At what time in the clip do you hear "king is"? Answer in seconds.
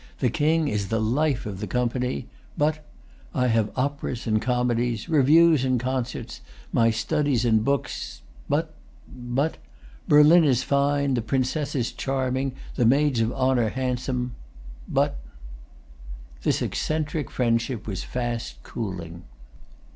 0.31-0.87